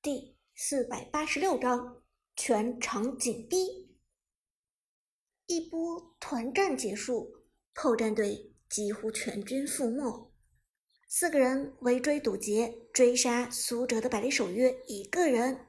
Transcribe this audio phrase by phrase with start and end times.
[0.00, 2.04] 第四百八十六章
[2.36, 3.98] 全场紧逼。
[5.46, 7.42] 一波团战结束，
[7.74, 10.32] 炮战队几乎全军覆没。
[11.08, 15.66] 四个人围追堵截，追杀苏哲的百里守约一个人，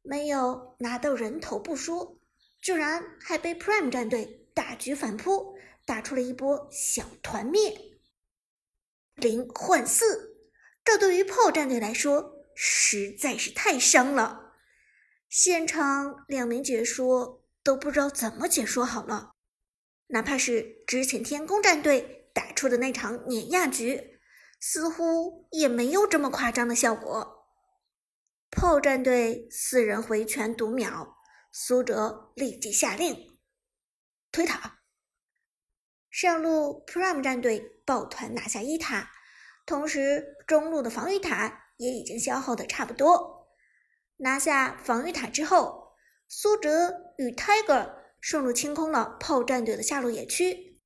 [0.00, 2.18] 没有拿到人头不说，
[2.62, 5.54] 居然还被 Prime 战队大举反扑，
[5.84, 7.98] 打出了一波小团灭。
[9.16, 10.38] 零换四，
[10.82, 12.35] 这对于炮战队来说。
[12.58, 14.54] 实在是太伤了，
[15.28, 19.32] 现场两名解说都不知道怎么解说好了。
[20.06, 24.18] 哪怕是之前天宫战队打出的那场碾压局，
[24.58, 27.46] 似乎也没有这么夸张的效果。
[28.50, 31.18] 炮战队四人回拳读秒，
[31.52, 33.38] 苏哲立即下令
[34.32, 34.80] 推塔。
[36.08, 39.10] 上路 Prime 战队抱团拿下一塔，
[39.66, 41.64] 同时中路的防御塔。
[41.76, 43.48] 也已经消耗的差不多，
[44.16, 45.92] 拿下防御塔之后，
[46.28, 50.80] 苏哲与 Tiger 顺路清空了炮战队的下路野区。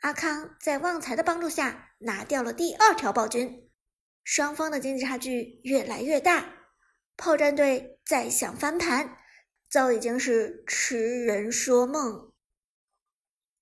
[0.00, 3.70] 阿康在旺财的帮助下拿掉了第二条暴君，
[4.24, 6.54] 双方的经济差距越来越大。
[7.16, 9.16] 炮战队再想翻盘，
[9.70, 12.32] 早已经是痴人说梦。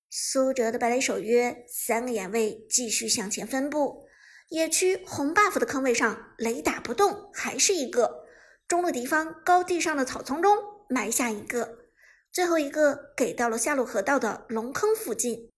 [0.08, 4.08] 苏哲的白雷守约三个眼位继续向前分布。
[4.50, 8.26] 野区红 buff 的坑位上，雷打不动，还是一个
[8.66, 11.78] 中路敌方高地上的草丛中埋下一个，
[12.32, 15.52] 最后一个给到了下路河道的龙坑附近。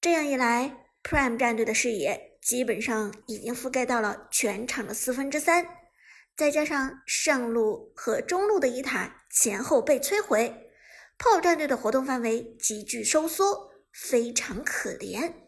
[0.00, 5.64] 这样一来，Prime 战队的视野基本上已经覆盖到了全场的四分之三，
[6.36, 10.72] 再加上上路和中路的一塔前后被摧毁，
[11.16, 15.47] 炮战队的活动范围急剧收缩，非常可怜。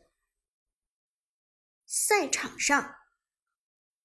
[1.92, 2.94] 赛场上，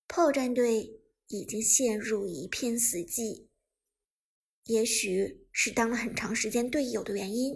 [0.07, 3.49] 炮战队已经陷入一片死寂。
[4.63, 7.55] 也许是当了很长时间队友的原因，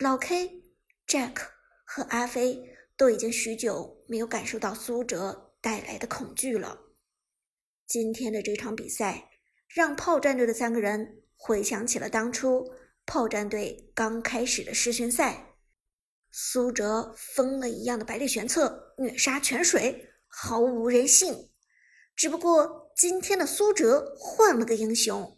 [0.00, 0.64] 老 K、
[1.06, 1.36] Jack
[1.84, 6.76] 和阿飞都已经许久没有感受到苏哲带来的恐惧了。
[7.86, 9.30] 今天的这场比赛，
[9.68, 12.68] 让炮战队的三个人回想起了当初
[13.06, 15.47] 炮战队刚开始的试训赛。
[16.40, 21.50] 苏哲疯了一样的百里玄策虐杀泉水，毫无人性。
[22.14, 25.36] 只不过今天的苏哲换了个英雄，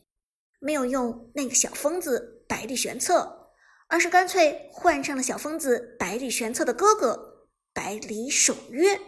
[0.58, 3.54] 没有用那个小疯子百里玄策，
[3.88, 9.00] 而是干脆换上了小疯子百里玄策的哥哥百里守约。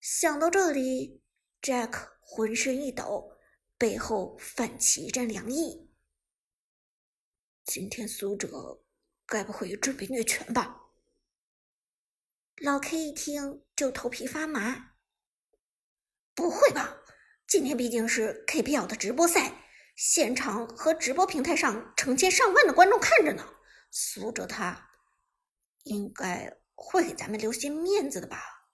[0.00, 1.22] 想到这里
[1.62, 3.38] ，Jack 浑身一抖，
[3.78, 5.90] 背后泛起一阵凉意。
[7.64, 8.79] 今天苏哲。
[9.30, 10.88] 该不会也准备虐拳吧？
[12.56, 14.90] 老 K 一听就头皮发麻。
[16.34, 16.98] 不会吧？
[17.46, 19.52] 今天毕竟是 KPL 的直播赛，
[19.94, 23.54] 现场和直播平台上成千上万的观众看着呢。
[23.92, 24.90] 苏哲他
[25.84, 28.66] 应该会给咱们留些面子的吧？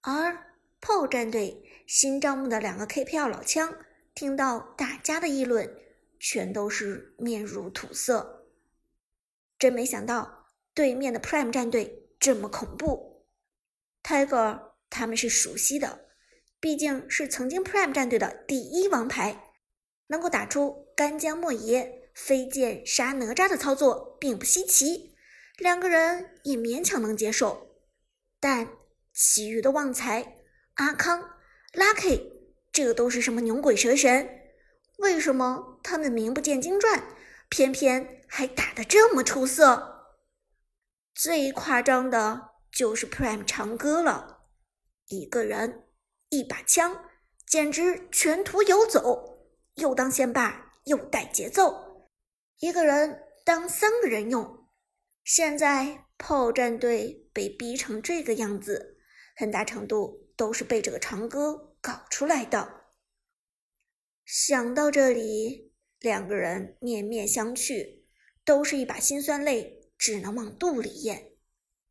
[0.00, 3.78] 而炮战队新招募的两个 KPL 老枪，
[4.14, 5.80] 听到大家的议论，
[6.18, 8.43] 全都是面如土色。
[9.64, 10.44] 真没想到
[10.74, 13.24] 对面的 Prime 战队这么恐怖
[14.02, 14.60] ，Tiger
[14.90, 16.04] 他们是熟悉的，
[16.60, 19.54] 毕竟是曾经 Prime 战队的第一王牌，
[20.08, 25.16] 能够打出干将莫邪飞剑杀哪吒的操作并不稀奇，
[25.56, 27.78] 两个人也勉强能接受。
[28.38, 28.68] 但
[29.14, 30.42] 其余的旺财、
[30.74, 31.38] 阿康、
[31.72, 32.20] Lucky，
[32.70, 34.28] 这都是什么牛鬼蛇神？
[34.98, 37.02] 为什么他们名不见经传？
[37.54, 40.08] 偏偏还打得这么出色，
[41.14, 44.48] 最夸张的就是 Prime 长歌了，
[45.06, 45.84] 一个人
[46.30, 47.04] 一把枪，
[47.46, 52.08] 简直全图游走，又当先霸又带节奏，
[52.58, 54.66] 一个人当三个人用。
[55.22, 58.98] 现在炮战队被逼成这个样子，
[59.36, 62.86] 很大程度都是被这个长歌搞出来的。
[64.24, 65.63] 想到这里。
[66.04, 68.02] 两个人面面相觑，
[68.44, 71.32] 都是一把辛酸泪，只能往肚里咽，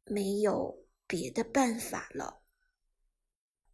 [0.05, 2.43] 没有别的办法了。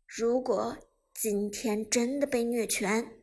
[0.07, 0.77] 如果
[1.13, 3.21] 今天真的被虐拳，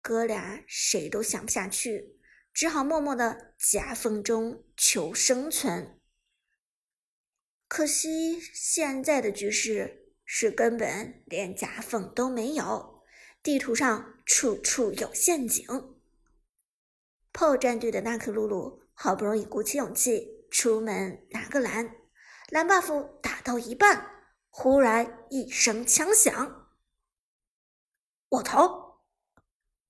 [0.00, 2.18] 哥俩谁都想不下去，
[2.50, 6.00] 只好默默的夹缝中求生存。
[7.68, 12.93] 可惜现在的局势是根本连夹缝都没有。
[13.44, 15.66] 地图上处处有陷阱。
[17.30, 21.94] 炮战队的纳克露露好不容易鼓起勇气出门拿个蓝，
[22.48, 26.70] 蓝 buff 打到一半，忽然一声枪响，
[28.30, 29.02] 我操！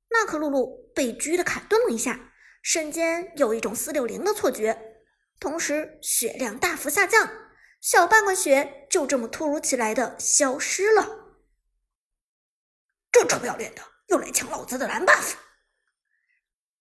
[0.08, 5.04] 娜可露露被狙的卡顿了一下，瞬间有一种四六零的错觉，
[5.38, 7.30] 同时血量大幅下降，
[7.80, 11.23] 小半管血就这么突如其来的消失了。
[13.14, 15.34] 这臭不要脸的，又来抢老子的蓝 buff！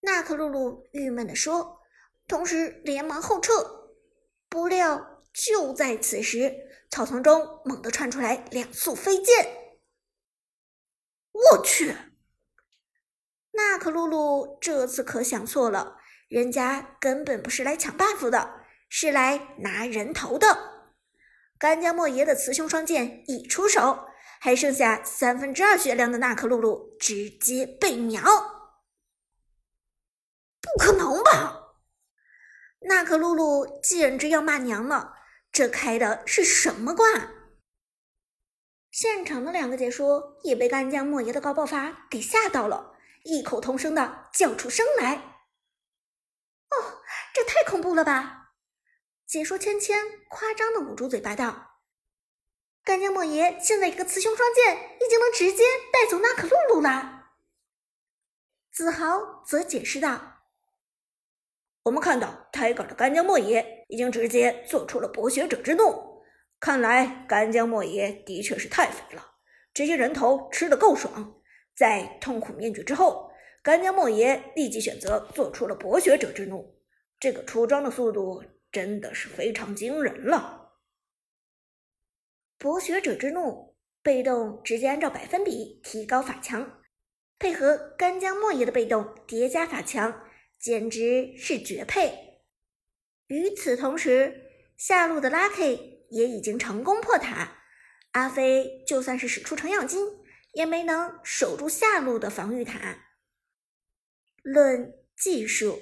[0.00, 1.80] 娜可露露郁闷地说，
[2.26, 3.52] 同时连忙后撤。
[4.48, 6.52] 不料就在此时，
[6.90, 9.46] 草丛中猛地窜出来两束飞剑。
[11.30, 11.94] 我去！
[13.52, 15.98] 娜可露露这次可想错了，
[16.28, 20.90] 人家根本不是来抢 buff 的，是来拿人头的。
[21.58, 24.08] 干将莫邪的雌雄双剑一出手，
[24.44, 28.20] 还剩下三分之二血量的娜可露露直接被秒。
[30.60, 31.78] 不可能吧！
[32.80, 35.14] 娜可露露简直要骂娘了，
[35.50, 37.06] 这开的是什么挂？
[38.90, 45.14] 现场的两个解说也被干将莫邪的高爆发给吓到了，异口同声的叫出声来
[46.68, 47.00] ：“哦，
[47.32, 48.50] 这太恐怖了吧！”
[49.26, 49.96] 解说芊芊
[50.28, 51.70] 夸张的捂住嘴巴道
[52.84, 57.30] ：“干将莫邪现在一个雌雄双剑，已经能直接带走娜可露露了。”
[58.70, 60.42] 子豪则解释道。
[61.84, 66.22] 我们看到 Tiger 的干将莫邪已经直接做出了博学者之怒，
[66.60, 69.32] 看来干将莫邪的确是太肥了，
[69.72, 71.40] 这些人头吃的够爽。
[71.74, 73.30] 在痛苦面具之后，
[73.62, 76.78] 干将莫邪立即选择做出了博学者之怒，
[77.18, 80.63] 这个出装的速度真的是非常惊人了。
[82.58, 86.82] 博学者之怒被动直接按照百分比提高法强，
[87.38, 90.22] 配合干将莫邪的被动叠加法强。
[90.56, 92.40] 简直是绝配！
[93.26, 97.58] 与此同时，下路的 Lucky 也已经成功破塔。
[98.12, 100.06] 阿飞就算是使出程咬金，
[100.54, 103.10] 也没能守住下路的防御塔。
[104.42, 105.78] 论技术，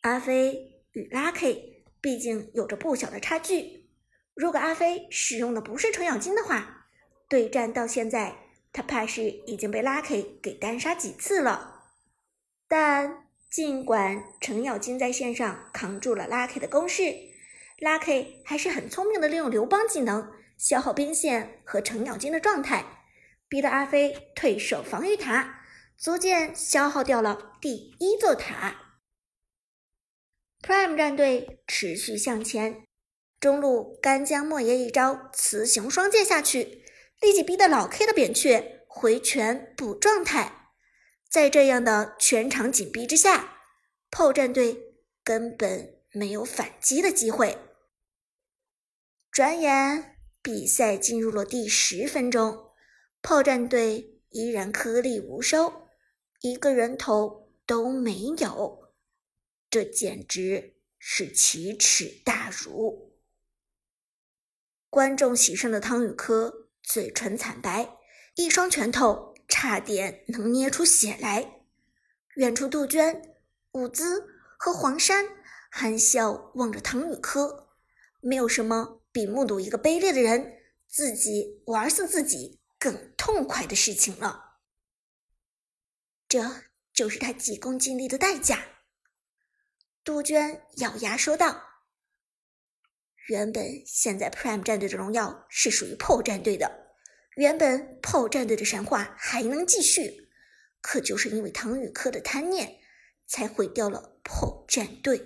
[0.00, 3.85] 阿飞与 Lucky 毕竟有着不小的差距。
[4.36, 6.86] 如果阿飞使用的不是程咬金的话，
[7.28, 8.36] 对战到现在，
[8.72, 11.82] 他怕是已经被 Lucky 给单杀几次了。
[12.68, 13.24] 但。
[13.48, 17.04] 尽管程咬金在线上扛住了 Lucky 的攻势
[17.78, 22.84] ，Lucky 还是很聪明的利用刘邦技能消耗兵线和程咬金的状态，
[23.48, 25.60] 逼得阿飞退守防御塔，
[25.96, 28.98] 逐渐消耗掉了第一座塔。
[30.60, 32.85] Prime 战队持续向前，
[33.46, 36.82] 中路干将莫邪一招雌雄双剑下去，
[37.20, 40.72] 立即逼得老 K 的扁鹊回拳补状态。
[41.30, 43.58] 在这样的全场紧逼之下，
[44.10, 47.56] 炮战队根本没有反击的机会。
[49.30, 52.72] 转眼比赛进入了第十分钟，
[53.22, 55.86] 炮战队依然颗粒无收，
[56.40, 58.92] 一个人头都没有，
[59.70, 63.05] 这简直是奇耻大辱。
[64.96, 67.98] 观众席上的汤宇科嘴唇惨白，
[68.34, 69.34] 一双拳头。
[69.46, 71.66] 差点能捏出血来。
[72.36, 73.36] 远处，杜鹃、
[73.72, 74.26] 伍兹
[74.58, 75.26] 和黄山
[75.70, 77.68] 含笑望着汤雨科，
[78.20, 80.54] 没有什么比目睹一个卑劣的人
[80.88, 84.56] 自己玩死自己更痛快的事情了。
[86.26, 86.62] 这
[86.94, 88.64] 就是他急功近利的代价。
[90.02, 91.62] 杜鹃咬牙说道
[93.26, 96.84] ：“原本现在 Prime 战队的荣耀是属于破战队的。”
[97.36, 100.30] 原本炮战队的神话还能继续，
[100.80, 102.78] 可就是因为唐雨科的贪念，
[103.26, 105.22] 才毁掉了炮战队。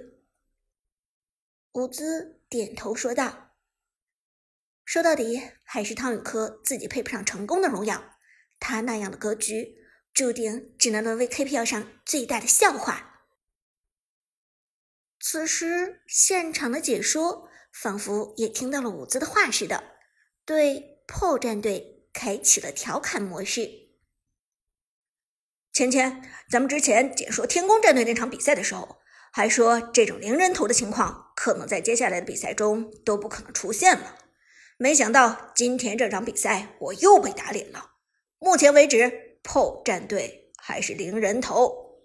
[1.74, 3.54] 伍兹点头说道
[4.84, 8.16] ：“说到底，还是汤雨科自己配不上成功的荣耀。
[8.58, 9.76] 他那样的格局，
[10.12, 13.22] 注定只能沦为 KPL 上最大的笑话。”
[15.22, 19.82] 此时，现场的解说仿佛也听到了伍兹的话似的，
[20.44, 21.98] 对破战队。
[22.12, 23.70] 开启了调侃模式。
[25.72, 28.98] 芊芊，咱们之前解说天宫战队那场比赛的时候，
[29.32, 34.18] 还说这种零人头的情况可能在接下来的比赛中都不可能出现了。
[34.76, 37.92] 没想到今天这场比赛我又被打脸了。
[38.40, 42.02] 目前为止，PO 战队还是零人头。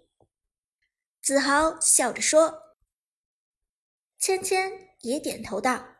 [1.20, 2.76] 子豪笑着说。
[4.18, 5.96] 芊芊也点头道：“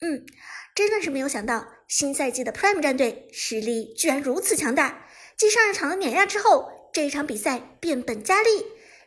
[0.00, 0.24] 嗯。”
[0.72, 5.08] 真的是没有想到，新赛季的 Prime 战队实力居然如此强大。
[5.36, 8.48] 继上一场的碾压之后，这一场比赛变本加厉，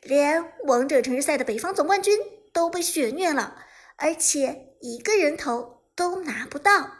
[0.01, 2.20] 连王者城市赛的北方总冠军
[2.51, 3.65] 都被血虐了，
[3.96, 6.92] 而且一个人头都拿不到。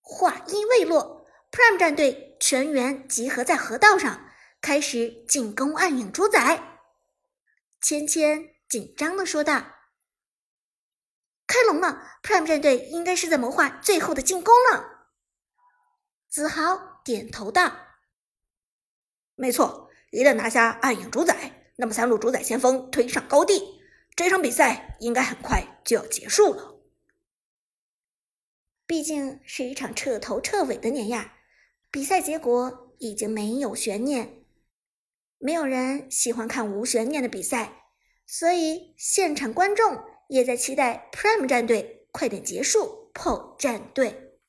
[0.00, 6.80] 话音未落，Prime 战队全员集合在河道上，开始进攻暗影主宰。
[7.80, 9.74] 芊芊紧张的说道
[11.46, 15.08] ：“开龙了，Prime 战队应该是在谋划最后的进攻了。”
[16.28, 17.72] 子豪点头道
[19.36, 23.80] ：“没错，一旦拿下暗影主宰，那么三路主宰先锋推上高地，
[24.14, 26.74] 这场比赛应该很快就要结束了。”
[28.86, 31.34] 毕竟是一场彻头彻尾的碾压，
[31.90, 34.44] 比赛结果已经没有悬念。
[35.38, 37.85] 没有人喜欢看无悬念的比赛，
[38.26, 44.40] 所以现场观众也在期待 Prime 战队快点结束 PO 战队。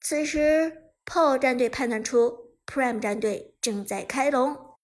[0.00, 4.78] 此时，PO 战队判断出 Prime 战队正在开龙，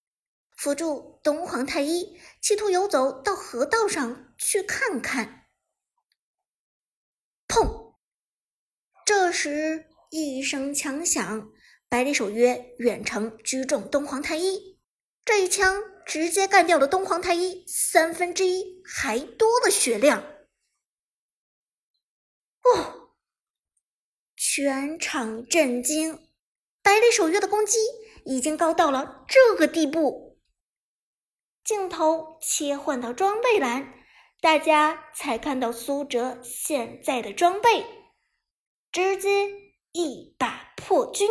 [0.56, 5.46] 辅助东皇太一企图游走到河道上去看看。
[7.46, 7.94] 砰！
[9.04, 11.50] 这时，一声枪响，
[11.88, 14.78] 百里守约远程狙中东皇太一，
[15.25, 20.21] 这一枪直接干掉了东皇太一三分之一还多的血量。
[22.62, 23.11] 哦！
[24.35, 26.27] 全场震惊，
[26.83, 27.77] 百里守约的攻击
[28.25, 30.41] 已经高到了这个地步。
[31.62, 33.93] 镜头切换到装备栏，
[34.41, 37.85] 大家才看到苏哲现在的装备。
[38.91, 39.50] 直接
[39.93, 41.29] 一把破军。